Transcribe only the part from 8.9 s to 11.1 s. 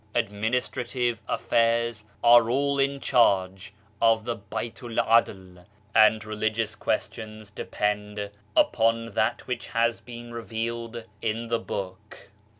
that which has been revealed